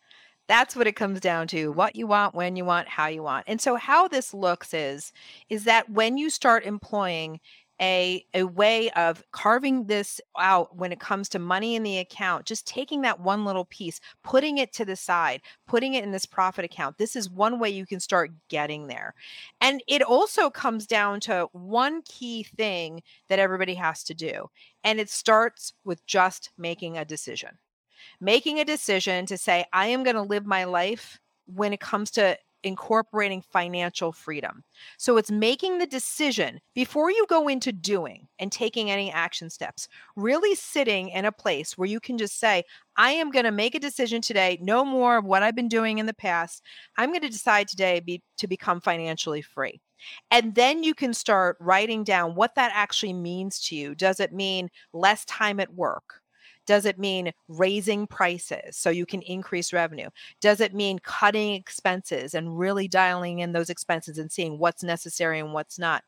[0.48, 1.70] That's what it comes down to.
[1.70, 3.44] What you want, when you want, how you want.
[3.46, 5.12] And so how this looks is
[5.50, 7.40] is that when you start employing
[7.80, 12.44] a a way of carving this out when it comes to money in the account
[12.44, 16.26] just taking that one little piece putting it to the side putting it in this
[16.26, 16.98] profit account.
[16.98, 19.14] This is one way you can start getting there.
[19.60, 24.50] And it also comes down to one key thing that everybody has to do
[24.84, 27.50] and it starts with just making a decision.
[28.20, 32.10] Making a decision to say, I am going to live my life when it comes
[32.12, 34.62] to incorporating financial freedom.
[34.98, 39.88] So it's making the decision before you go into doing and taking any action steps,
[40.16, 42.64] really sitting in a place where you can just say,
[42.96, 45.98] I am going to make a decision today, no more of what I've been doing
[45.98, 46.62] in the past.
[46.96, 49.80] I'm going to decide today be, to become financially free.
[50.30, 53.94] And then you can start writing down what that actually means to you.
[53.94, 56.19] Does it mean less time at work?
[56.66, 60.08] Does it mean raising prices so you can increase revenue?
[60.40, 65.40] Does it mean cutting expenses and really dialing in those expenses and seeing what's necessary
[65.40, 66.04] and what's not?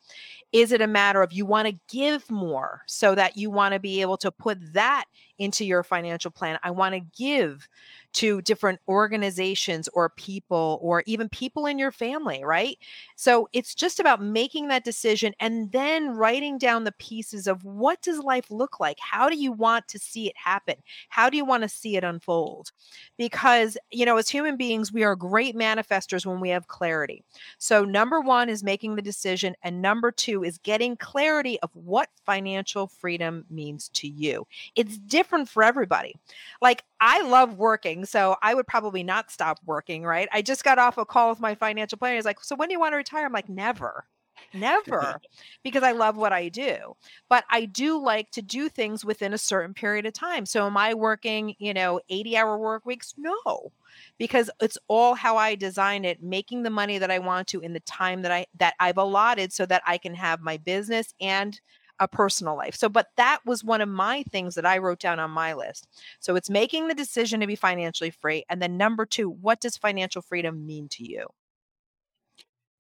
[0.53, 3.81] Is it a matter of you want to give more so that you want to
[3.81, 5.07] be able to put that
[5.39, 6.59] into your financial plan?
[6.63, 7.69] I want to give
[8.13, 12.77] to different organizations or people or even people in your family, right?
[13.17, 18.03] So it's just about making that decision and then writing down the pieces of what
[18.03, 18.99] does life look like?
[19.01, 20.75] How do you want to see it happen?
[21.09, 22.71] How do you want to see it unfold?
[23.17, 27.25] Because, you know, as human beings, we are great manifestors when we have clarity.
[27.57, 32.09] So number 1 is making the decision and number 2 is getting clarity of what
[32.25, 34.47] financial freedom means to you.
[34.77, 36.15] It's different for everybody.
[36.61, 40.29] Like I love working, so I would probably not stop working, right?
[40.33, 42.17] I just got off a call with my financial planner.
[42.17, 44.07] He's like, "So when do you want to retire?" I'm like, "Never."
[44.53, 45.21] Never,
[45.63, 46.97] because I love what I do.
[47.29, 50.47] But I do like to do things within a certain period of time.
[50.47, 53.15] So am I working, you know, 80 hour work weeks?
[53.17, 53.73] No.
[54.19, 57.73] Because it's all how I design it, making the money that I want to in
[57.73, 61.61] the time that I that I've allotted so that I can have my business and
[61.99, 62.75] a personal life.
[62.75, 65.89] So, but that was one of my things that I wrote down on my list.
[66.21, 68.45] So, it's making the decision to be financially free.
[68.49, 71.27] And then, number two, what does financial freedom mean to you?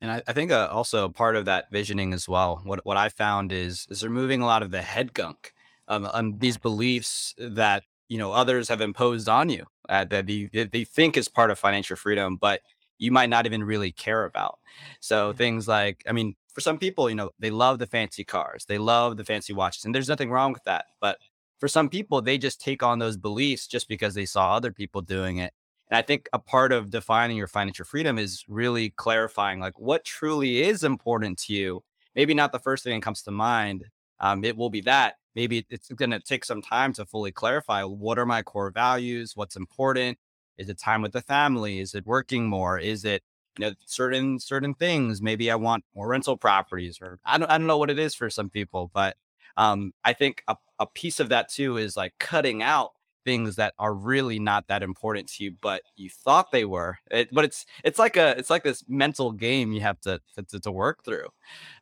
[0.02, 2.60] And I, I think uh, also part of that visioning as well.
[2.64, 5.54] What what I found is is removing a lot of the head gunk,
[5.88, 10.50] um, on these beliefs that you know others have imposed on you uh, that they,
[10.72, 12.62] they think is part of financial freedom, but
[12.98, 14.58] you might not even really care about.
[15.00, 18.64] So things like, I mean, for some people, you know, they love the fancy cars,
[18.66, 20.86] they love the fancy watches, and there's nothing wrong with that.
[21.00, 21.18] But
[21.60, 25.00] for some people, they just take on those beliefs just because they saw other people
[25.00, 25.52] doing it.
[25.92, 30.06] And I think a part of defining your financial freedom is really clarifying like what
[30.06, 31.84] truly is important to you.
[32.16, 33.84] Maybe not the first thing that comes to mind.
[34.18, 35.16] Um, it will be that.
[35.34, 39.32] Maybe it's going to take some time to fully clarify what are my core values,
[39.36, 40.16] what's important.
[40.56, 41.78] Is it time with the family?
[41.78, 42.78] Is it working more?
[42.78, 43.22] Is it
[43.58, 47.58] you know certain certain things maybe i want more rental properties or i don't, I
[47.58, 49.14] don't know what it is for some people but
[49.58, 52.92] um i think a, a piece of that too is like cutting out
[53.24, 56.98] things that are really not that important to you but you thought they were.
[57.10, 60.60] It, but it's it's like a it's like this mental game you have to to,
[60.60, 61.26] to work through.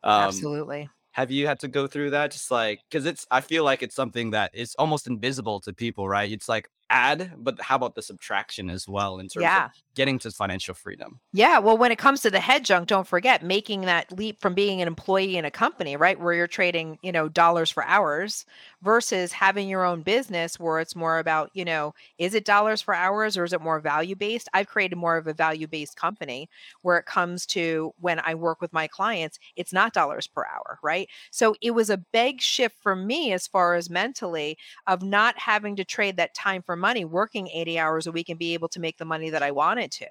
[0.03, 0.89] Um, absolutely.
[1.11, 2.31] have you had to go through that?
[2.31, 6.07] Just like because it's i feel like it's something that is almost invisible to people
[6.07, 6.31] right?
[6.31, 9.65] It's like add, but how about the subtraction as well in terms yeah.
[9.65, 11.19] of getting to financial freedom?
[11.33, 11.59] Yeah.
[11.59, 14.81] Well, when it comes to the head junk, don't forget making that leap from being
[14.81, 16.19] an employee in a company, right?
[16.19, 18.45] Where you're trading, you know, dollars for hours
[18.81, 22.93] versus having your own business where it's more about, you know, is it dollars for
[22.93, 24.49] hours or is it more value based?
[24.53, 26.49] I've created more of a value based company
[26.81, 30.79] where it comes to when I work with my clients, it's not dollars per hour,
[30.83, 31.07] right?
[31.31, 35.75] So it was a big shift for me as far as mentally of not having
[35.77, 38.79] to trade that time for money working 80 hours a week and be able to
[38.79, 40.07] make the money that I wanted to.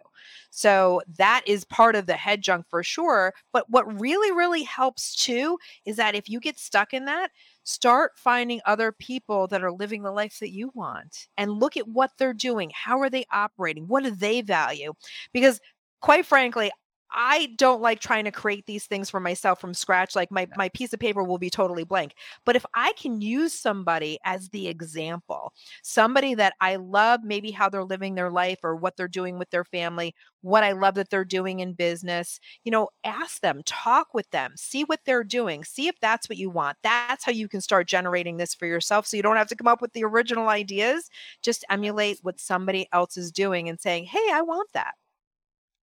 [0.50, 3.34] So that is part of the head junk for sure.
[3.52, 7.30] But what really, really helps too is that if you get stuck in that,
[7.64, 11.88] start finding other people that are living the life that you want and look at
[11.88, 12.70] what they're doing.
[12.74, 13.86] How are they operating?
[13.86, 14.94] What do they value?
[15.32, 15.60] Because
[16.00, 16.70] quite frankly,
[17.12, 20.14] I don't like trying to create these things for myself from scratch.
[20.14, 22.14] Like my my piece of paper will be totally blank.
[22.44, 27.68] But if I can use somebody as the example, somebody that I love, maybe how
[27.68, 31.10] they're living their life or what they're doing with their family, what I love that
[31.10, 35.64] they're doing in business, you know, ask them, talk with them, see what they're doing,
[35.64, 36.76] see if that's what you want.
[36.82, 39.06] That's how you can start generating this for yourself.
[39.06, 41.10] So you don't have to come up with the original ideas.
[41.42, 44.94] Just emulate what somebody else is doing and saying, hey, I want that.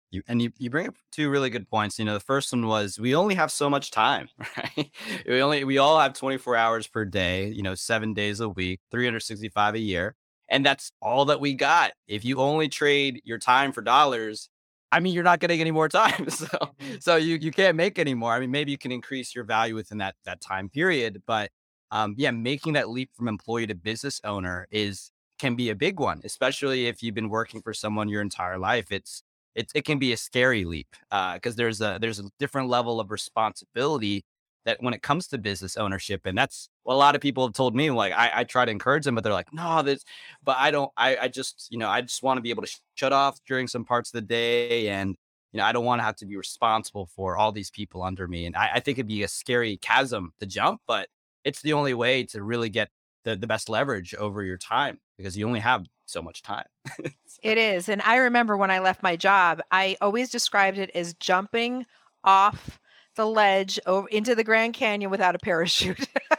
[0.10, 2.00] You and you, you bring up two really good points.
[2.00, 4.92] You know, the first one was we only have so much time, right?
[5.28, 8.80] We only we all have 24 hours per day, you know, seven days a week,
[8.92, 10.16] 365 a year.
[10.50, 11.92] And that's all that we got.
[12.08, 14.50] If you only trade your time for dollars,
[14.92, 16.28] I mean, you're not getting any more time.
[16.38, 16.96] So mm-hmm.
[17.00, 18.34] so you you can't make any more.
[18.34, 21.52] I mean, maybe you can increase your value within that that time period, but
[21.92, 26.00] um, yeah, making that leap from employee to business owner is can be a big
[26.00, 28.92] one, especially if you've been working for someone your entire life.
[28.92, 29.24] It's
[29.58, 33.00] it, it can be a scary leap because uh, there's a there's a different level
[33.00, 34.24] of responsibility
[34.66, 37.56] that when it comes to business ownership and that's what a lot of people have
[37.56, 40.04] told me like I, I try to encourage them but they're like no this
[40.44, 42.68] but i don't i, I just you know i just want to be able to
[42.68, 45.16] sh- shut off during some parts of the day and
[45.52, 48.28] you know i don't want to have to be responsible for all these people under
[48.28, 51.08] me and I, I think it'd be a scary chasm to jump but
[51.44, 52.90] it's the only way to really get
[53.28, 56.66] the, the best leverage over your time because you only have so much time.
[57.44, 57.90] it is.
[57.90, 61.86] And I remember when I left my job, I always described it as jumping
[62.24, 62.80] off
[63.18, 66.08] the ledge over into the Grand Canyon without a parachute.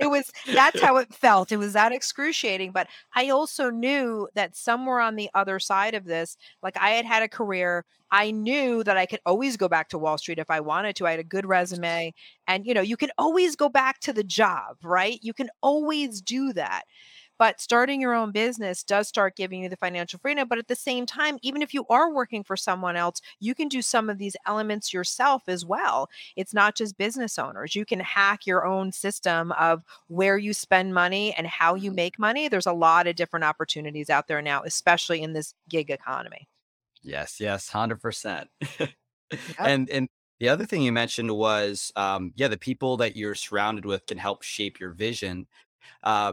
[0.00, 1.52] it was that's how it felt.
[1.52, 2.72] It was that excruciating.
[2.72, 7.04] But I also knew that somewhere on the other side of this, like I had
[7.04, 10.50] had a career, I knew that I could always go back to Wall Street if
[10.50, 11.06] I wanted to.
[11.06, 12.12] I had a good resume.
[12.46, 15.18] And you know, you can always go back to the job, right?
[15.22, 16.82] You can always do that.
[17.40, 20.46] But starting your own business does start giving you the financial freedom.
[20.46, 23.66] But at the same time, even if you are working for someone else, you can
[23.66, 26.10] do some of these elements yourself as well.
[26.36, 27.74] It's not just business owners.
[27.74, 32.18] You can hack your own system of where you spend money and how you make
[32.18, 32.46] money.
[32.46, 36.46] There's a lot of different opportunities out there now, especially in this gig economy.
[37.02, 38.48] Yes, yes, 100%.
[39.32, 39.58] Yep.
[39.60, 40.08] and and
[40.40, 44.18] the other thing you mentioned was, um, yeah, the people that you're surrounded with can
[44.18, 45.46] help shape your vision.
[46.02, 46.32] Uh,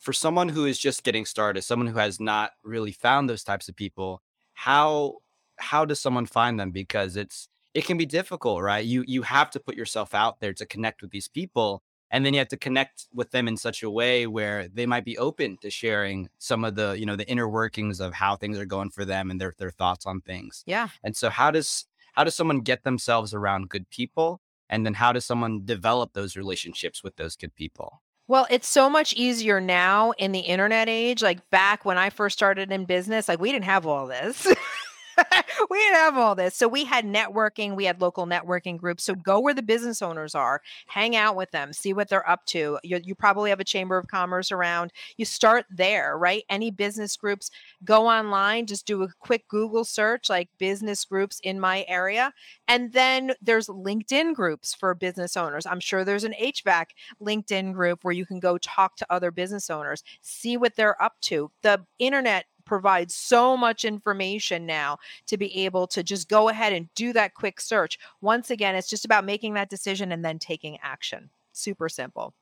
[0.00, 3.68] for someone who is just getting started, someone who has not really found those types
[3.68, 4.22] of people,
[4.54, 5.18] how
[5.58, 6.70] how does someone find them?
[6.70, 8.84] Because it's it can be difficult, right?
[8.84, 12.32] You you have to put yourself out there to connect with these people, and then
[12.32, 15.58] you have to connect with them in such a way where they might be open
[15.58, 18.90] to sharing some of the you know the inner workings of how things are going
[18.90, 20.64] for them and their their thoughts on things.
[20.66, 20.88] Yeah.
[21.04, 21.84] And so how does
[22.14, 24.40] how does someone get themselves around good people?
[24.70, 28.00] And then how does someone develop those relationships with those good people?
[28.30, 31.20] Well, it's so much easier now in the internet age.
[31.20, 34.46] Like back when I first started in business, like we didn't have all this.
[35.70, 36.54] we didn't have all this.
[36.54, 39.04] So we had networking, we had local networking groups.
[39.04, 42.44] So go where the business owners are, hang out with them, see what they're up
[42.46, 42.78] to.
[42.82, 44.92] You, you probably have a chamber of commerce around.
[45.16, 46.44] You start there, right?
[46.48, 47.50] Any business groups,
[47.84, 52.32] go online, just do a quick Google search like business groups in my area.
[52.68, 55.66] And then there's LinkedIn groups for business owners.
[55.66, 56.86] I'm sure there's an HVAC
[57.20, 61.14] LinkedIn group where you can go talk to other business owners, see what they're up
[61.22, 61.50] to.
[61.62, 66.88] The internet provides so much information now to be able to just go ahead and
[66.94, 67.98] do that quick search.
[68.20, 71.30] Once again, it's just about making that decision and then taking action.
[71.52, 72.32] Super simple.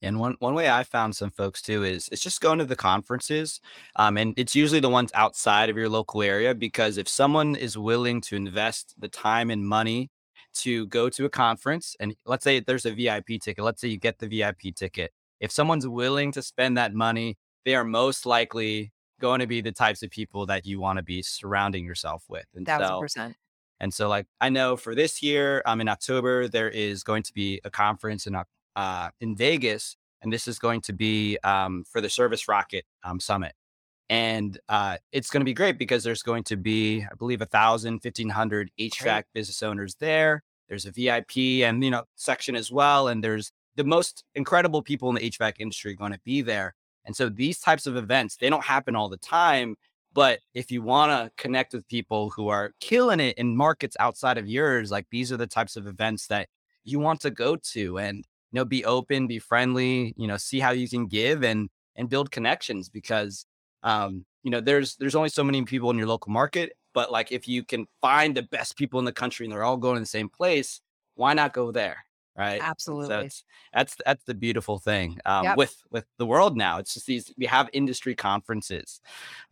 [0.00, 2.74] And one, one way I found some folks too is it's just going to the
[2.74, 3.60] conferences.
[3.96, 7.76] Um, and it's usually the ones outside of your local area because if someone is
[7.76, 10.08] willing to invest the time and money
[10.60, 13.98] to go to a conference, and let's say there's a VIP ticket, let's say you
[13.98, 15.12] get the VIP ticket.
[15.40, 17.36] If someone's willing to spend that money,
[17.66, 21.02] they are most likely going to be the types of people that you want to
[21.02, 22.44] be surrounding yourself with.
[22.54, 23.36] And Thousand so, percent.
[23.80, 27.32] And so, like, I know for this year, um, in October, there is going to
[27.32, 28.36] be a conference in
[28.74, 33.20] uh in Vegas, and this is going to be um for the Service Rocket um
[33.20, 33.54] Summit.
[34.10, 37.46] And uh, it's going to be great because there's going to be, I believe, a
[37.46, 39.24] thousand, fifteen hundred HVAC great.
[39.32, 40.42] business owners there.
[40.68, 45.08] There's a VIP and you know section as well, and there's the most incredible people
[45.08, 46.74] in the HVAC industry going to be there.
[47.04, 49.76] And so these types of events, they don't happen all the time.
[50.14, 54.38] But if you want to connect with people who are killing it in markets outside
[54.38, 56.48] of yours, like these are the types of events that
[56.84, 60.60] you want to go to and, you know, be open, be friendly, you know, see
[60.60, 61.42] how you can give.
[61.42, 63.46] And and build connections because
[63.82, 67.32] um, you know there's there's only so many people in your local market but like
[67.32, 70.00] if you can find the best people in the country and they're all going to
[70.00, 70.80] the same place
[71.14, 72.04] why not go there
[72.36, 75.56] right absolutely so it's, that's that's the beautiful thing um, Yep.
[75.56, 79.00] with with the world now it's just these we have industry conferences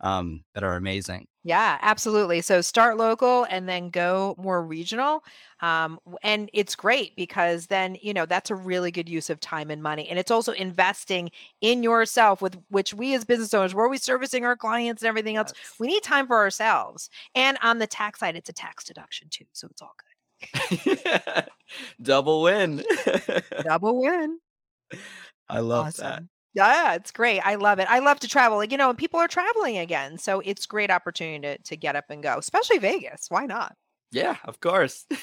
[0.01, 2.41] um, that are amazing Yeah, absolutely.
[2.41, 5.23] So start local and then go more regional.
[5.61, 9.71] Um, and it's great because then, you know, that's a really good use of time
[9.71, 10.07] and money.
[10.07, 14.45] And it's also investing in yourself, with which we as business owners, we're always servicing
[14.45, 15.51] our clients and everything else.
[15.55, 15.73] Yes.
[15.79, 17.09] We need time for ourselves.
[17.33, 19.45] And on the tax side, it's a tax deduction too.
[19.51, 20.10] So it's all good.
[22.01, 22.83] double win
[23.63, 24.39] Double win.
[25.49, 26.23] i love that
[26.53, 27.39] Yeah, it's great.
[27.39, 27.87] I love it.
[27.89, 28.57] I love to travel.
[28.57, 30.17] Like, you know, and people are traveling again.
[30.17, 33.27] So it's great opportunity to, to get up and go, especially Vegas.
[33.29, 33.73] Why not?
[34.11, 35.05] Yeah, of course.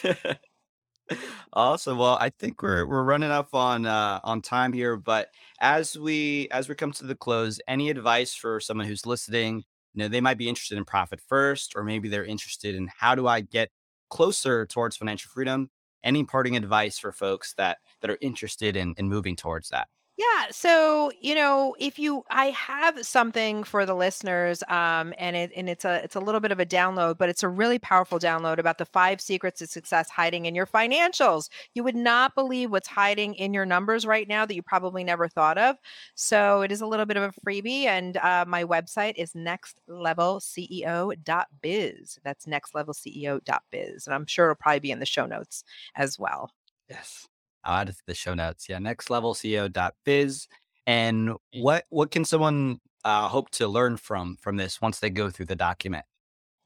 [1.53, 1.97] Awesome.
[1.99, 5.29] Well, I think we're we're running up on uh on time here, but
[5.61, 9.64] as we as we come to the close, any advice for someone who's listening,
[9.95, 13.14] you know, they might be interested in profit first, or maybe they're interested in how
[13.14, 13.71] do I get
[14.11, 15.70] closer towards financial freedom?
[16.04, 19.88] Any parting advice for folks that that are interested in in moving towards that?
[20.19, 20.47] Yeah.
[20.51, 25.69] So, you know, if you I have something for the listeners, um, and it and
[25.69, 28.59] it's a it's a little bit of a download, but it's a really powerful download
[28.59, 31.49] about the five secrets of success hiding in your financials.
[31.75, 35.29] You would not believe what's hiding in your numbers right now that you probably never
[35.29, 35.77] thought of.
[36.16, 42.19] So it is a little bit of a freebie, and uh, my website is nextlevelceo.biz.
[42.25, 44.07] That's nextlevelceo.biz.
[44.07, 45.62] And I'm sure it'll probably be in the show notes
[45.95, 46.51] as well.
[46.91, 47.29] Yes.
[47.69, 48.69] I'll add it to the show notes.
[48.69, 50.49] Yeah, nextlevelceo.biz.
[50.87, 55.29] And what what can someone uh, hope to learn from from this once they go
[55.29, 56.07] through the document?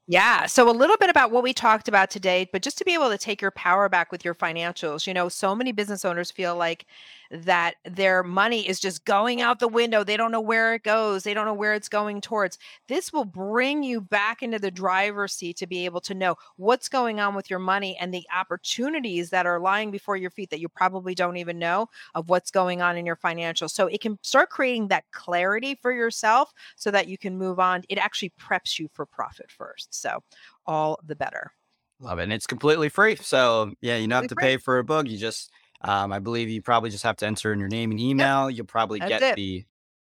[0.07, 0.47] Yeah.
[0.47, 3.09] So, a little bit about what we talked about today, but just to be able
[3.09, 5.05] to take your power back with your financials.
[5.07, 6.85] You know, so many business owners feel like
[7.33, 10.03] that their money is just going out the window.
[10.03, 12.59] They don't know where it goes, they don't know where it's going towards.
[12.87, 16.87] This will bring you back into the driver's seat to be able to know what's
[16.87, 20.59] going on with your money and the opportunities that are lying before your feet that
[20.59, 23.71] you probably don't even know of what's going on in your financials.
[23.71, 27.83] So, it can start creating that clarity for yourself so that you can move on.
[27.89, 29.93] It actually preps you for profit first.
[29.93, 30.21] So,
[30.67, 31.51] all the better.
[31.99, 32.23] Love it.
[32.23, 33.15] And it's completely free.
[33.15, 35.07] So yeah, you don't have to pay for a book.
[35.07, 35.51] You just
[35.83, 38.49] um, I believe you probably just have to enter in your name and email.
[38.49, 39.35] You'll probably That's get it.
[39.35, 39.65] the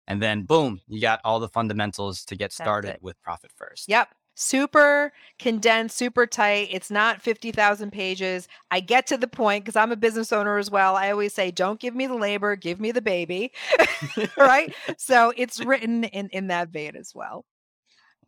[0.07, 3.87] and then boom, you got all the fundamentals to get started with profit first.
[3.87, 4.09] Yep.
[4.35, 6.67] Super condensed, super tight.
[6.71, 8.47] It's not 50,000 pages.
[8.71, 10.95] I get to the point because I'm a business owner as well.
[10.95, 13.51] I always say, don't give me the labor, give me the baby.
[14.37, 14.73] right.
[14.97, 17.45] So it's written in, in that vein as well.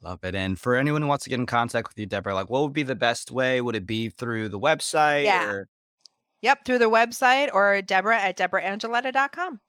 [0.02, 0.36] Love it.
[0.36, 2.74] And for anyone who wants to get in contact with you, Debra, like what would
[2.74, 3.60] be the best way?
[3.62, 5.50] Would it be through the website Yeah.
[5.50, 5.68] or
[6.42, 6.66] Yep.
[6.66, 9.60] Through the website or Debra at DebraAngilletta.com.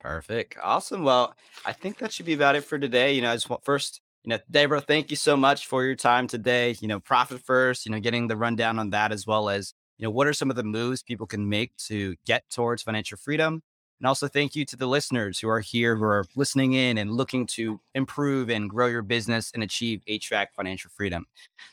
[0.00, 0.56] Perfect.
[0.62, 1.04] Awesome.
[1.04, 3.12] Well, I think that should be about it for today.
[3.12, 5.94] You know, I just want first, you know, Debra, thank you so much for your
[5.94, 6.74] time today.
[6.80, 10.04] You know, profit first, you know, getting the rundown on that as well as, you
[10.04, 13.62] know, what are some of the moves people can make to get towards financial freedom?
[14.00, 17.12] And also thank you to the listeners who are here, who are listening in and
[17.12, 21.24] looking to improve and grow your business and achieve HVAC financial freedom.